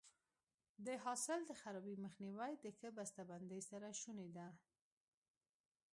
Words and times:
د 0.85 0.87
حاصل 1.03 1.39
د 1.45 1.51
خرابي 1.61 1.95
مخنیوی 2.05 2.53
د 2.59 2.65
ښه 2.77 2.89
بسته 2.97 3.21
بندۍ 3.29 3.61
سره 3.69 3.87
شونی 4.01 4.29
دی. 4.37 4.49